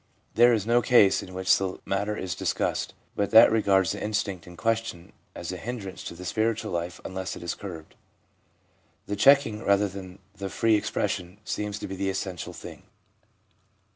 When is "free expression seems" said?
10.49-11.77